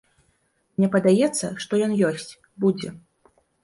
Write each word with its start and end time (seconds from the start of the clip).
Мне 0.79 0.89
падаецца, 0.95 1.53
што 1.67 1.73
ён 1.91 1.97
ёсць, 2.13 2.29
будзе. 2.67 2.89